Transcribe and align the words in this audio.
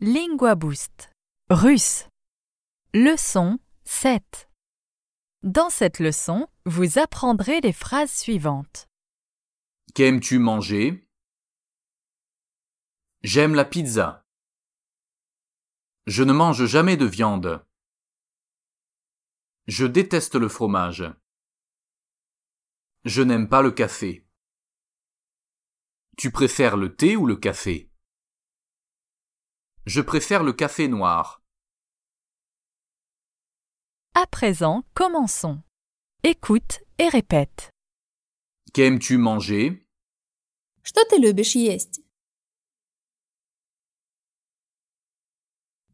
Lingua 0.00 0.54
Boost. 0.54 1.10
Russe. 1.50 2.06
Leçon 2.94 3.58
7. 3.82 4.48
Dans 5.42 5.70
cette 5.70 5.98
leçon, 5.98 6.46
vous 6.66 7.00
apprendrez 7.00 7.60
les 7.60 7.72
phrases 7.72 8.12
suivantes. 8.12 8.86
Qu'aimes-tu 9.96 10.38
manger? 10.38 11.04
J'aime 13.24 13.56
la 13.56 13.64
pizza. 13.64 14.24
Je 16.06 16.22
ne 16.22 16.32
mange 16.32 16.66
jamais 16.66 16.96
de 16.96 17.04
viande. 17.04 17.66
Je 19.66 19.84
déteste 19.84 20.36
le 20.36 20.48
fromage. 20.48 21.12
Je 23.04 23.22
n'aime 23.22 23.48
pas 23.48 23.62
le 23.62 23.72
café. 23.72 24.24
Tu 26.16 26.30
préfères 26.30 26.76
le 26.76 26.94
thé 26.94 27.16
ou 27.16 27.26
le 27.26 27.34
café? 27.34 27.87
Je 29.87 30.01
préfère 30.01 30.43
le 30.43 30.53
café 30.53 30.87
noir. 30.87 31.41
À 34.15 34.25
présent, 34.27 34.83
commençons. 34.93 35.61
Écoute 36.23 36.79
et 36.99 37.09
répète. 37.09 37.71
Qu'aimes-tu 38.73 39.17
manger 39.17 39.85
Что 40.83 41.03
ты 41.09 41.17
любишь 41.17 41.55
есть? 41.55 42.01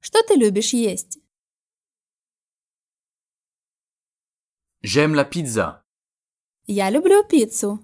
Что 0.02 0.22
ты 0.23 0.36
любишь 0.36 0.73
есть? 0.73 1.20
J'aime 4.81 5.13
la 5.13 5.26
pizza. 5.26 5.84
Я 6.68 6.90
люблю 6.90 7.23
пиццу. 7.27 7.80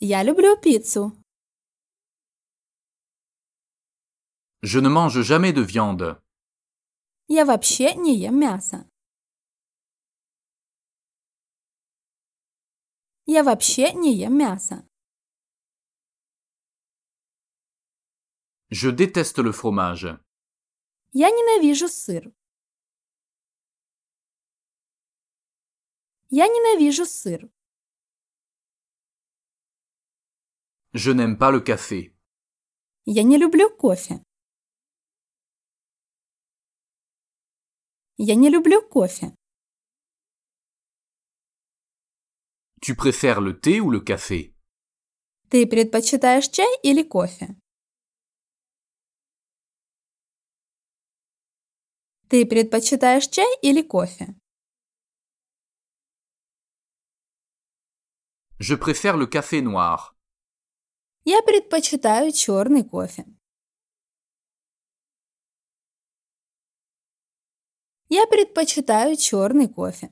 Я 0.00 0.22
люблю 0.22 0.56
пиццу. 0.60 1.16
Je 4.64 4.78
ne 4.78 4.88
mange 4.88 5.22
jamais 5.22 5.52
de 5.52 5.62
viande. 5.62 6.22
Я 7.28 7.44
вообще 7.44 7.94
не 7.94 8.16
ем 8.18 8.38
мясо. 8.38 8.86
Я 13.26 13.42
вообще 13.44 13.92
не 13.92 14.14
ем 14.16 14.36
мясо. 14.36 14.84
Je 18.70 18.90
déteste 18.90 19.38
le 19.38 19.52
fromage. 19.52 20.18
Я 21.12 21.30
ненавижу 21.30 21.88
сыр. 21.88 22.32
Я 26.28 26.46
ненавижу 26.46 27.04
сыр. 27.06 27.50
Je 30.92 31.12
n'aime 31.12 31.36
pas 31.38 31.50
le 31.50 31.60
café. 31.60 32.14
Я 33.04 33.22
не 33.22 33.38
люблю 33.38 33.70
кофе. 33.70 34.24
Я 38.17 38.35
не 38.35 38.49
люблю 38.49 38.81
кофе. 38.81 39.35
Tu 42.81 42.95
préfères 42.95 43.41
le 43.41 43.59
thé 43.59 43.81
ou 43.81 43.89
le 43.89 43.99
café 43.99 44.53
Ты 45.49 45.67
предпочитаешь 45.67 46.49
чай 46.49 46.67
или 46.83 47.03
кофе? 47.03 47.55
Ты 52.29 52.45
предпочитаешь 52.45 53.27
чай 53.29 53.51
или 53.61 53.81
кофе? 53.81 54.35
Je 58.59 58.75
préfère 58.75 59.17
le 59.17 59.27
café 59.27 59.61
noir. 59.61 60.15
Я 61.25 61.41
предпочитаю 61.41 62.31
черный 62.31 62.83
кофе. 62.83 63.25
Я 68.08 68.26
предпочитаю 68.26 69.16
черный 69.16 69.68
кофе. 69.68 70.10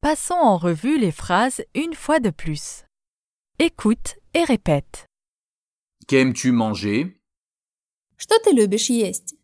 Passons 0.00 0.34
en 0.34 0.56
revue 0.58 0.98
les 0.98 1.12
phrases 1.12 1.62
une 1.74 1.94
fois 1.94 2.18
de 2.18 2.30
plus. 2.30 2.84
Écoute 3.60 4.18
et 4.34 4.42
répète. 4.44 5.06
Qu'aimes-tu 6.08 6.50
manger 6.50 7.20
Что 8.16 8.38
ты 8.40 8.50
любишь 8.50 8.90
есть? 8.90 9.36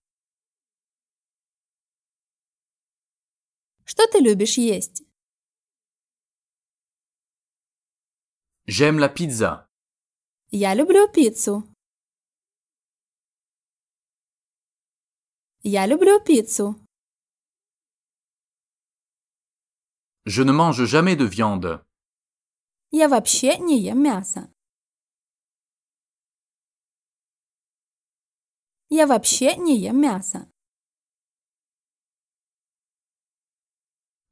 Что 3.84 4.06
ты 4.08 4.18
любишь 4.18 4.58
есть? 4.58 5.04
J'aime 8.66 8.98
la 8.98 9.08
pizza. 9.08 9.66
Я 10.50 10.74
люблю 10.74 11.08
пиццу. 11.08 11.64
Я 15.65 15.87
люблю 15.87 16.19
пиццу. 16.19 16.75
Je 20.25 20.43
ne 20.43 20.51
mange 20.51 20.85
jamais 20.85 21.15
de 21.15 21.25
viande. 21.25 21.85
Я 22.91 23.07
вообще 23.07 23.57
не 23.59 23.79
ем 23.81 24.03
мясо. 24.03 24.51
Я 28.89 29.07
вообще 29.07 29.55
не 29.55 29.79
ем 29.79 30.01
мясо. 30.01 30.49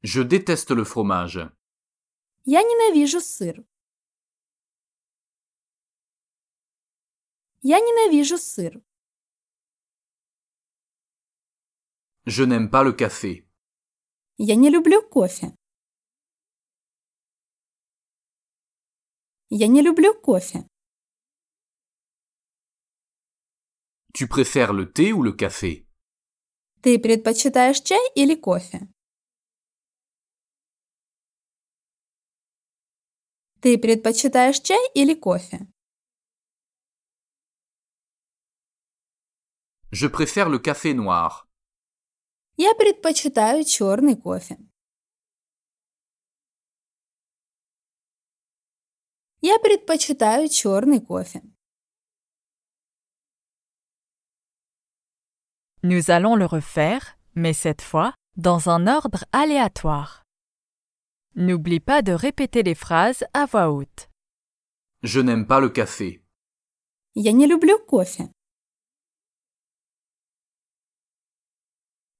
Je 0.02 0.22
déteste 0.22 0.72
le 0.74 0.84
fromage. 0.84 1.50
Я 2.44 2.62
ненавижу 2.62 3.20
сыр. 3.22 3.64
Я 7.62 7.80
ненавижу 7.80 8.36
сыр. 8.36 8.82
Je 12.25 12.43
n'aime 12.43 12.69
pas 12.69 12.83
le 12.83 12.93
café. 12.93 13.47
Я 14.37 14.55
не 14.55 14.69
люблю 14.69 15.01
кофе. 15.01 15.53
Я 19.49 19.67
не 19.67 19.81
люблю 19.81 20.13
кофе. 20.13 20.67
Tu 24.13 24.27
préfères 24.27 24.73
le 24.73 24.91
thé 24.91 25.13
ou 25.13 25.23
le 25.23 25.31
café 25.31 25.87
Ты 26.81 26.99
предпочитаешь 26.99 27.81
чай 27.81 27.99
или 28.15 28.35
кофе? 28.35 28.87
Ты 33.61 33.77
предпочитаешь 33.77 34.61
чай 34.61 34.79
или 34.93 35.15
кофе? 35.15 35.67
Je 39.91 40.07
préfère 40.07 40.49
le 40.49 40.59
café 40.59 40.93
noir. 40.93 41.47
Я 42.57 42.73
предпочитаю 42.75 43.63
черный 43.63 44.15
кофе. 44.15 44.57
Я 49.41 49.59
предпочитаю 49.59 50.49
черный 50.49 50.99
кофе. 50.99 51.41
Nous 55.83 56.09
allons 56.09 56.35
le 56.35 56.45
refaire, 56.45 57.17
mais 57.35 57.53
cette 57.53 57.81
fois 57.81 58.13
dans 58.35 58.69
un 58.69 58.87
ordre 58.87 59.25
aléatoire. 59.31 60.23
N'oublie 61.35 61.79
pas 61.79 62.01
de 62.01 62.11
répéter 62.11 62.63
les 62.63 62.75
phrases 62.75 63.23
à 63.33 63.45
voix 63.45 63.69
haute. 63.71 64.09
Je 65.03 65.21
n'aime 65.21 65.45
pas 65.45 65.59
le 65.59 65.69
café. 65.69 66.23
Я 67.15 67.31
не 67.31 67.45
люблю 67.47 67.77
кофе. 67.79 68.29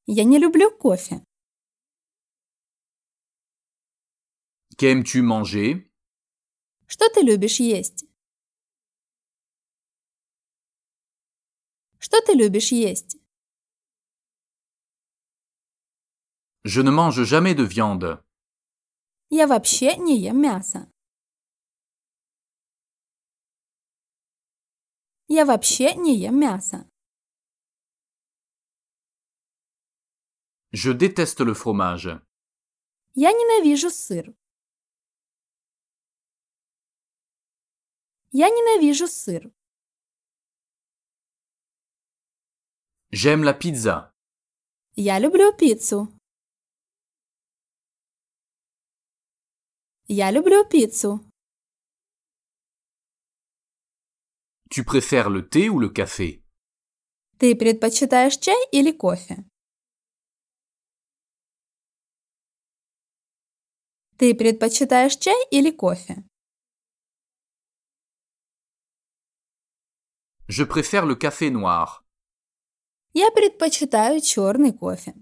Я 0.06 0.24
не 0.24 0.38
люблю 0.38 0.70
кофе. 0.76 1.24
Qu'aimes-tu 4.76 5.22
manger 5.22 5.88
Что 6.88 7.08
ты 7.08 7.20
любишь 7.20 7.60
есть? 7.60 8.04
Что 11.98 12.20
ты 12.20 12.32
любишь 12.32 12.72
есть? 12.72 13.16
Je 16.64 16.80
ne 16.82 16.90
mange 16.90 17.24
jamais 17.24 17.54
de 17.54 17.64
viande. 17.64 18.22
Я 19.30 19.46
вообще 19.46 19.96
не 19.96 20.18
ем 20.18 20.40
мясо. 20.40 20.90
Я 25.28 25.44
вообще 25.46 25.94
не 25.94 26.16
ем 26.16 26.38
мясо. 26.38 26.91
Je 30.72 30.90
déteste 30.90 31.40
le 31.40 31.52
fromage. 31.52 32.18
Я 33.14 33.30
ненавижу 33.32 33.90
сыр. 33.90 34.34
Я 38.30 38.48
ненавижу 38.48 39.06
сыр. 39.06 39.52
J'aime 43.10 43.44
la 43.44 43.52
pizza. 43.52 44.10
Я 44.96 45.18
люблю 45.18 45.52
пиццу. 45.52 46.08
Я 50.08 50.30
люблю 50.30 50.64
пиццу. 50.70 51.20
Tu 54.70 54.84
préfères 54.84 55.28
le 55.28 55.46
thé 55.46 55.68
ou 55.68 55.78
le 55.78 55.90
café? 55.90 56.42
Ты 57.38 57.54
предпочитаешь 57.54 58.38
чай 58.38 58.56
или 58.72 58.92
кофе? 58.92 59.44
Ты 64.21 64.33
предпочитаешь 64.33 65.17
чай 65.17 65.35
или 65.51 65.71
кофе? 65.71 66.23
Je 70.47 70.63
préfère 70.63 71.05
le 71.05 71.15
café 71.15 71.49
noir. 71.49 72.03
Я 73.13 73.31
предпочитаю 73.31 74.21
черный 74.21 74.71
кофе. 74.73 75.13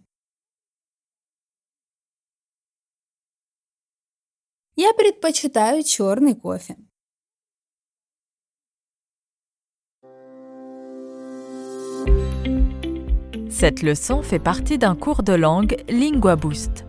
Я 4.75 4.93
предпочитаю 4.93 5.83
черный 5.83 6.35
кофе. 6.35 6.75
Cette 13.49 13.81
leçon 13.81 14.21
fait 14.21 14.39
partie 14.39 14.77
d'un 14.77 14.95
cours 14.97 15.23
de 15.23 15.33
langue 15.33 15.81
Lingua 15.87 16.35
Boost. 16.35 16.83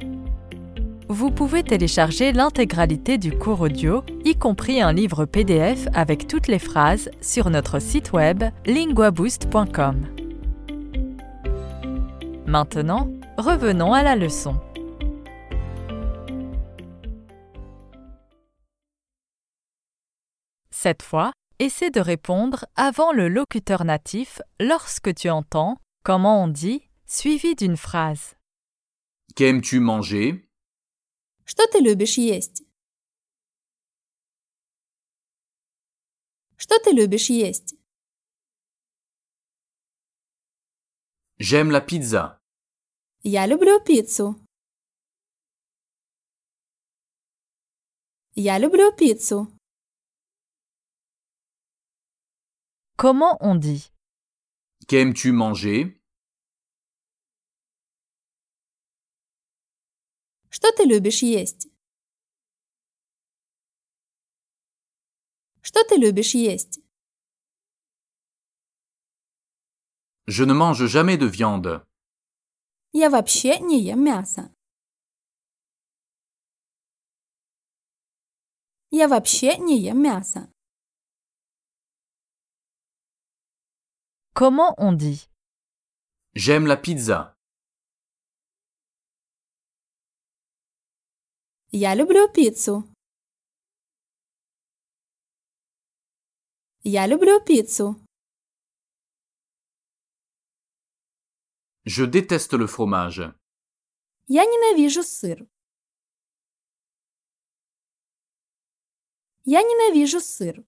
Vous 1.11 1.29
pouvez 1.29 1.61
télécharger 1.61 2.31
l'intégralité 2.31 3.17
du 3.17 3.37
cours 3.37 3.59
audio, 3.59 4.01
y 4.23 4.37
compris 4.37 4.81
un 4.81 4.93
livre 4.93 5.25
PDF 5.25 5.89
avec 5.93 6.25
toutes 6.25 6.47
les 6.47 6.57
phrases, 6.57 7.11
sur 7.19 7.49
notre 7.49 7.79
site 7.79 8.13
web 8.13 8.45
linguaboost.com. 8.65 10.07
Maintenant, 12.47 13.11
revenons 13.37 13.91
à 13.91 14.03
la 14.03 14.15
leçon. 14.15 14.55
Cette 20.69 21.03
fois, 21.03 21.33
essaie 21.59 21.91
de 21.91 21.99
répondre 21.99 22.65
avant 22.77 23.11
le 23.11 23.27
locuteur 23.27 23.83
natif 23.83 24.41
lorsque 24.61 25.13
tu 25.13 25.29
entends 25.29 25.75
comment 26.05 26.41
on 26.41 26.47
dit 26.47 26.83
suivi 27.05 27.53
d'une 27.55 27.75
phrase. 27.75 28.35
Qu'aimes-tu 29.35 29.81
manger? 29.81 30.47
Что 31.45 31.67
ты 31.67 31.79
любишь 31.79 32.17
есть? 32.17 32.63
Что 36.57 36.79
ты 36.79 36.91
любишь 36.91 37.29
есть? 37.29 37.75
J'aime 41.39 41.71
la 41.71 41.81
pizza. 41.81 42.39
Я 43.23 43.47
люблю 43.47 43.79
пиццу. 43.83 44.35
Я 48.35 48.57
люблю 48.59 48.91
пиццу. 48.95 49.47
Comment 52.97 53.37
on 53.41 53.55
dit 53.55 53.91
Qu'aimes-tu 54.87 55.31
manger 55.31 56.00
Что 60.60 60.72
ты 60.72 60.84
любишь 60.84 61.22
есть? 61.22 61.68
Что 65.62 65.82
ты 65.84 65.96
любишь 65.96 66.34
есть? 66.34 66.80
Je 70.26 70.44
ne 70.44 70.54
mange 70.54 70.86
jamais 70.86 71.16
de 71.16 71.26
viande. 71.26 71.86
Я 72.92 73.10
вообще 73.10 73.58
не 73.60 73.80
ем 73.82 74.02
мясо. 74.02 74.52
Я 78.90 79.08
вообще 79.08 79.56
не 79.58 79.78
ем 79.80 80.00
мясо. 80.02 80.48
Comment 84.34 84.74
on 84.78 84.92
dit 84.92 85.28
J'aime 86.34 86.66
la 86.66 86.76
pizza. 86.76 87.36
Я 91.72 91.94
люблю 91.94 92.28
пиццу. 92.28 92.84
Я 96.84 97.06
люблю 97.06 97.40
пиццу. 97.40 97.96
Je 101.84 102.04
déteste 102.04 102.54
le 102.54 102.66
fromage. 102.66 103.34
Я 104.28 104.44
ненавижу 104.44 105.02
сыр. 105.02 105.46
Я 109.44 109.62
ненавижу 109.62 110.20
сыр. 110.20 110.64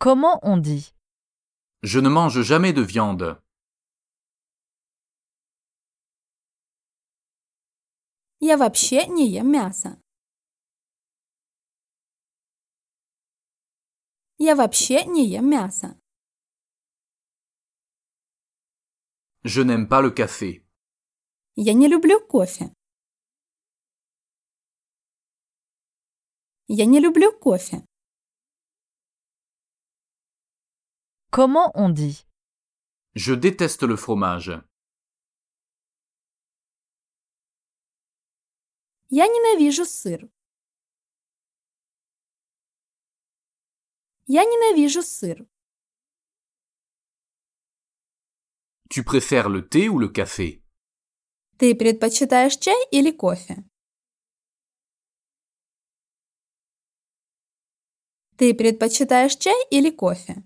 Comment 0.00 0.38
on 0.42 0.56
dit 0.56 0.92
Je 1.82 2.00
ne 2.00 2.08
mange 2.08 2.42
jamais 2.42 2.72
de 2.72 2.82
viande. 2.82 3.40
Я 8.42 8.56
вообще 8.56 9.06
не 9.06 9.28
ем 9.28 9.50
мясо. 9.50 10.00
Я 14.38 14.54
вообще 14.54 15.04
не 15.04 15.26
ем 15.28 15.50
мясо. 15.50 16.00
Je 19.44 19.62
n'aime 19.62 19.88
pas 19.88 20.00
le 20.02 20.10
café. 20.10 20.64
Я 21.56 21.72
не 21.74 21.88
люблю 21.88 22.20
кофе. 22.20 22.72
Я 26.68 26.84
не 26.86 27.00
люблю 27.00 27.32
кофе. 27.32 27.84
Comment 31.30 31.72
on 31.74 31.88
dit 31.88 32.26
Je 33.14 33.34
déteste 33.34 33.82
le 33.82 33.96
fromage. 33.96 34.52
Я 39.15 39.27
ненавижу 39.27 39.85
сыр. 39.85 40.27
Я 44.25 44.43
ненавижу 44.43 45.03
сыр. 45.03 45.47
Tu 48.89 49.03
préfères 49.03 49.49
le 49.49 49.69
thé 49.69 49.87
ou 49.87 49.99
le 49.99 50.09
café 50.09 50.63
Ты 51.59 51.75
предпочитаешь 51.75 52.57
чай 52.57 52.79
или 52.91 53.11
кофе? 53.11 53.63
Ты 58.37 58.55
предпочитаешь 58.55 59.37
чай 59.37 59.59
или 59.69 59.91
кофе? 59.91 60.43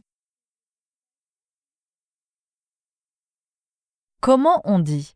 Comment 4.19 4.61
on 4.65 4.79
dit 4.79 5.15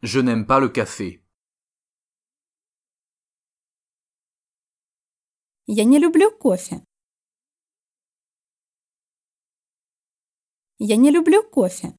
Je 0.00 0.20
n'aime 0.20 0.46
pas 0.46 0.60
le 0.60 0.70
café. 0.70 1.23
Я 5.66 5.84
не 5.84 5.98
люблю 5.98 6.30
кофе. 6.30 6.84
Я 10.78 10.96
не 10.96 11.10
люблю 11.10 11.42
кофе. 11.42 11.96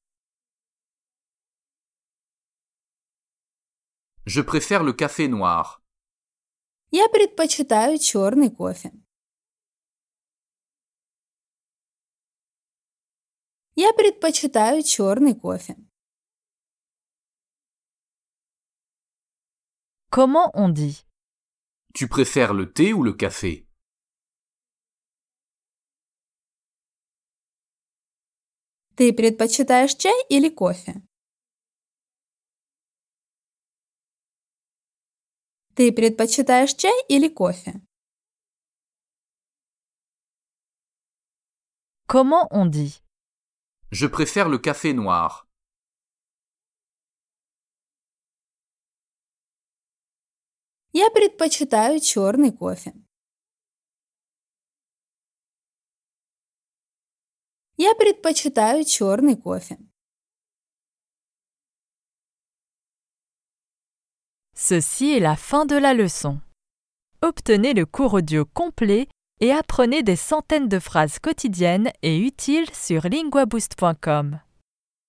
Je 4.24 4.42
préfère 4.42 4.84
le 4.84 4.92
café 4.92 5.28
noir. 5.28 5.80
Я 6.92 7.08
предпочитаю 7.08 7.98
черный 7.98 8.50
кофе. 8.50 8.92
Я 13.74 13.92
предпочитаю 13.92 14.82
черный 14.84 15.34
кофе. 15.34 15.76
Comment 20.10 20.50
on 20.54 20.68
dit 20.68 21.04
Tu 21.95 22.07
préfères 22.07 22.53
le 22.53 22.71
thé 22.71 22.93
ou 22.93 23.03
le 23.03 23.13
café 23.13 23.67
Ты 28.95 29.13
предпочитаешь 29.13 29.97
чай 29.97 30.13
или 30.29 30.49
кофе? 30.49 31.01
Ты 35.75 35.91
предпочитаешь 35.91 36.75
чай 36.75 36.93
или 37.09 37.29
кофе? 37.29 37.81
Comment 42.07 42.47
on 42.51 42.65
dit 42.65 43.01
Je 43.89 44.05
préfère 44.05 44.49
le 44.49 44.59
café 44.59 44.93
noir. 44.93 45.44
Я 50.95 51.09
предпочитаю 51.09 51.99
черный 51.99 52.51
кофе. 52.51 52.93
Я 57.77 57.95
предпочитаю 57.95 58.83
черный 58.85 59.35
кофе. 59.35 59.77
Ceci 64.53 65.13
est 65.13 65.19
la 65.19 65.35
fin 65.35 65.65
de 65.65 65.75
la 65.75 65.93
leçon. 65.93 66.39
Obtenez 67.23 67.73
le 67.73 67.85
cours 67.85 68.13
audio 68.13 68.45
complet 68.45 69.07
et 69.39 69.51
apprenez 69.51 70.03
des 70.03 70.15
centaines 70.15 70.69
de 70.69 70.77
phrases 70.77 71.17
quotidiennes 71.17 71.91
et 72.03 72.19
utiles 72.19 72.69
sur 72.73 73.07
linguaboost.com. 73.09 74.39